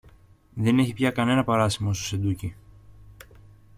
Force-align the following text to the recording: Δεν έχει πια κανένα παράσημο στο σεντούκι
Δεν 0.53 0.79
έχει 0.79 0.93
πια 0.93 1.11
κανένα 1.11 1.43
παράσημο 1.43 1.93
στο 1.93 2.03
σεντούκι 2.05 2.55